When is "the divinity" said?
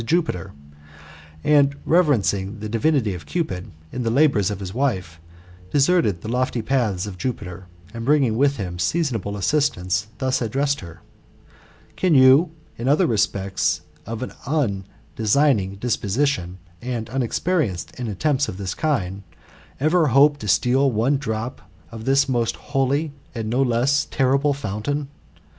2.59-3.13